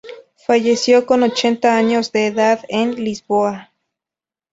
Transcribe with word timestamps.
Falleció 0.47 1.05
con 1.05 1.21
ochenta 1.21 1.77
años 1.77 2.11
de 2.11 2.25
edad, 2.25 2.65
en 2.69 2.95
Lisboa. 2.95 3.71